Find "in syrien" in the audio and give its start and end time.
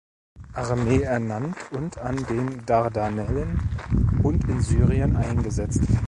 4.49-5.15